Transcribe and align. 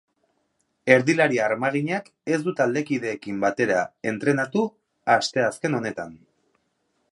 Erdilari 0.93 1.37
armaginak 1.47 2.07
ez 2.37 2.39
du 2.47 2.55
taldekideekin 2.61 3.43
batera 3.45 3.83
entrenatu 4.13 4.67
asteazken 5.19 5.81
honetan. 5.83 6.17